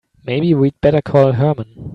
Maybe 0.25 0.55
we'd 0.55 0.81
better 0.81 0.99
call 0.99 1.33
Herman. 1.33 1.89